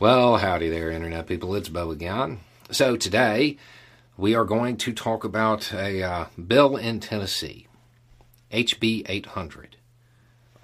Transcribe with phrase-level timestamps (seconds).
[0.00, 1.56] Well, howdy there, Internet people.
[1.56, 2.38] It's Bo again.
[2.70, 3.56] So, today
[4.16, 7.66] we are going to talk about a uh, bill in Tennessee,
[8.52, 9.74] HB 800.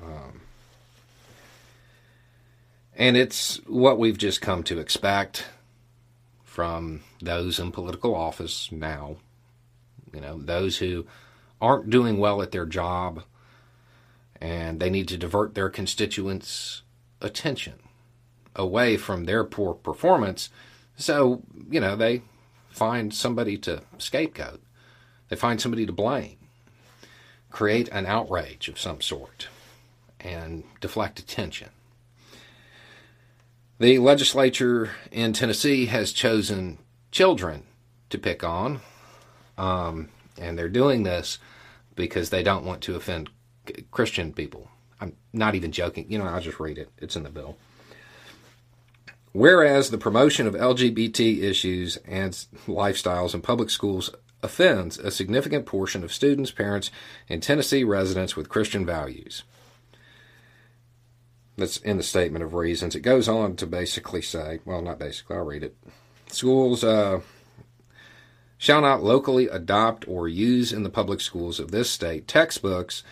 [0.00, 0.42] Um,
[2.94, 5.46] and it's what we've just come to expect
[6.44, 9.16] from those in political office now.
[10.12, 11.06] You know, those who
[11.60, 13.24] aren't doing well at their job
[14.40, 16.82] and they need to divert their constituents'
[17.20, 17.80] attention
[18.56, 20.50] away from their poor performance.
[20.96, 22.22] So, you know, they
[22.70, 24.60] find somebody to scapegoat,
[25.28, 26.36] they find somebody to blame,
[27.50, 29.48] create an outrage of some sort,
[30.20, 31.70] and deflect attention.
[33.78, 36.78] The legislature in Tennessee has chosen
[37.10, 37.64] children
[38.10, 38.80] to pick on,
[39.59, 40.09] um,
[40.40, 41.38] and they're doing this
[41.96, 43.30] because they don't want to offend
[43.90, 44.68] Christian people.
[45.00, 46.06] I'm not even joking.
[46.09, 46.90] You know, I'll just read it.
[46.98, 47.56] It's in the bill.
[49.34, 52.32] Whereas the promotion of LGBT issues and
[52.68, 56.93] lifestyles in public schools offends a significant portion of students, parents,
[57.29, 59.43] and Tennessee residents with Christian values.
[61.57, 62.95] That's in the statement of reasons.
[62.95, 65.77] It goes on to basically say, well, not basically, I'll read it.
[66.29, 67.19] Schools uh,
[68.57, 73.03] shall not locally adopt or use in the public schools of this state textbooks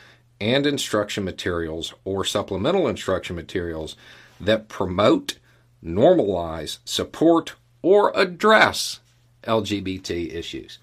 [0.41, 3.97] and instruction materials or supplemental instruction materials
[4.41, 5.39] that promote
[5.85, 9.01] normalize, support, or address
[9.45, 10.79] LGBT issues.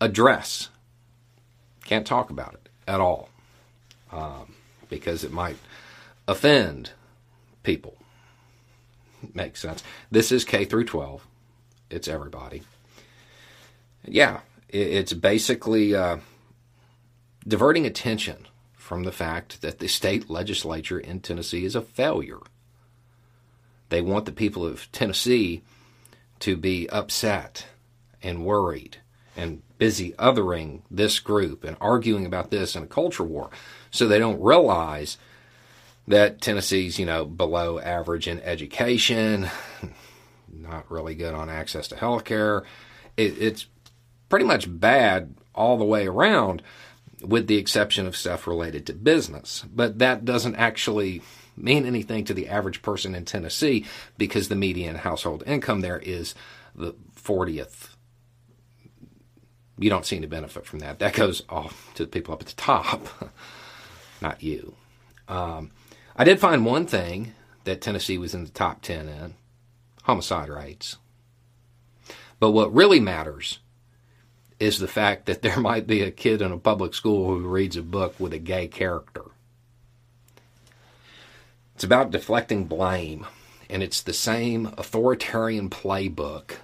[0.00, 0.68] Address.
[1.84, 3.28] Can't talk about it at all
[4.12, 4.54] um,
[4.88, 5.56] because it might
[6.26, 6.90] offend
[7.62, 7.96] people.
[9.34, 9.82] Makes sense.
[10.10, 11.26] This is K through 12.
[11.90, 12.62] It's everybody.
[14.04, 16.18] Yeah, it's basically uh,
[17.46, 22.38] diverting attention from the fact that the state legislature in Tennessee is a failure.
[23.88, 25.62] They want the people of Tennessee
[26.40, 27.66] to be upset
[28.22, 28.98] and worried
[29.36, 33.50] and busy othering this group and arguing about this in a culture war.
[33.90, 35.16] So they don't realize
[36.08, 39.48] that Tennessee's, you know, below average in education,
[40.52, 42.64] not really good on access to health care.
[43.16, 43.66] It, it's
[44.28, 46.62] pretty much bad all the way around,
[47.20, 49.64] with the exception of stuff related to business.
[49.72, 51.22] But that doesn't actually
[51.62, 53.84] mean anything to the average person in Tennessee
[54.16, 56.34] because the median household income there is
[56.74, 57.90] the 40th.
[59.78, 60.98] You don't seem to benefit from that.
[60.98, 63.06] That goes off to the people up at the top,
[64.20, 64.74] not you.
[65.28, 65.70] Um,
[66.16, 69.34] I did find one thing that Tennessee was in the top 10 in
[70.02, 70.96] homicide rates.
[72.40, 73.58] But what really matters
[74.58, 77.76] is the fact that there might be a kid in a public school who reads
[77.76, 79.22] a book with a gay character.
[81.78, 83.24] It's about deflecting blame,
[83.70, 86.56] and it's the same authoritarian playbook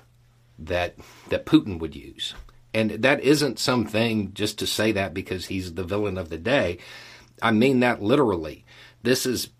[0.58, 0.96] that
[1.28, 2.34] that Putin would use.
[2.74, 6.78] And that isn't something just to say that because he's the villain of the day.
[7.40, 8.64] I mean that literally.
[9.04, 9.50] This is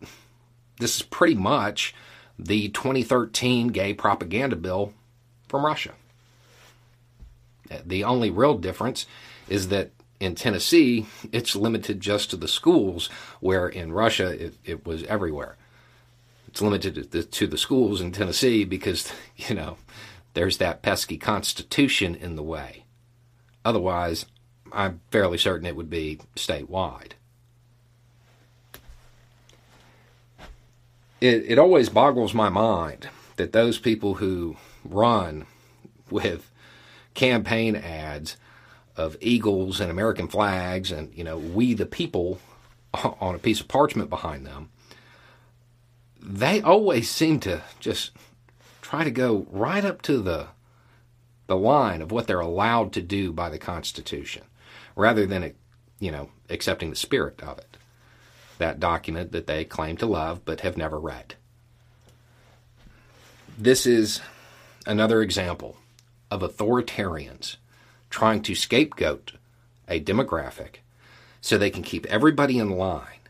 [0.80, 1.94] this is pretty much
[2.36, 4.92] the 2013 gay propaganda bill
[5.46, 5.92] from Russia.
[7.86, 9.06] The only real difference
[9.48, 9.92] is that
[10.24, 13.08] in Tennessee, it's limited just to the schools,
[13.40, 15.56] where in Russia it, it was everywhere.
[16.48, 19.76] It's limited to the, to the schools in Tennessee because, you know,
[20.34, 22.84] there's that pesky constitution in the way.
[23.64, 24.26] Otherwise,
[24.72, 27.12] I'm fairly certain it would be statewide.
[31.20, 35.46] It, it always boggles my mind that those people who run
[36.10, 36.50] with
[37.14, 38.36] campaign ads
[38.96, 42.40] of eagles and American flags and, you know, we the people
[43.20, 44.70] on a piece of parchment behind them,
[46.20, 48.12] they always seem to just
[48.80, 50.48] try to go right up to the
[51.46, 54.42] the line of what they're allowed to do by the Constitution,
[54.96, 55.54] rather than
[55.98, 57.76] you know accepting the spirit of it,
[58.58, 61.34] that document that they claim to love but have never read.
[63.58, 64.20] This is
[64.86, 65.76] another example
[66.30, 67.56] of authoritarians
[68.14, 69.32] trying to scapegoat
[69.88, 70.76] a demographic
[71.40, 73.26] so they can keep everybody in line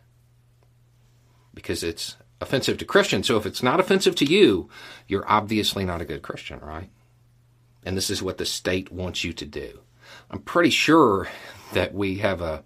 [1.54, 3.26] because it's offensive to Christians.
[3.26, 4.69] So if it's not offensive to you,
[5.08, 6.90] you're obviously not a good Christian, right?
[7.82, 9.81] And this is what the state wants you to do.
[10.31, 11.28] I'm pretty sure
[11.72, 12.62] that we have a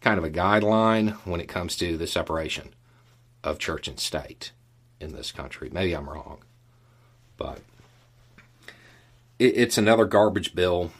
[0.00, 2.72] kind of a guideline when it comes to the separation
[3.42, 4.52] of church and state
[5.00, 5.68] in this country.
[5.72, 6.44] Maybe I'm wrong,
[7.36, 7.58] but
[9.40, 10.92] it's another garbage bill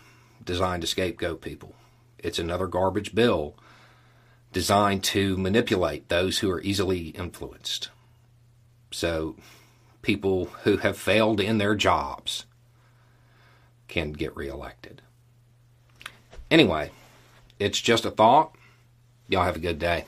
[0.45, 1.75] designed to scapegoat people.
[2.19, 3.57] It's another garbage bill
[4.53, 7.91] designed to manipulate those who are easily influenced.
[8.91, 9.37] So
[10.03, 12.47] people who have failed in their jobs
[13.89, 15.03] can get reelected.
[16.51, 16.91] Anyway,
[17.59, 18.55] it's just a thought.
[19.29, 20.05] Y'all have a good day.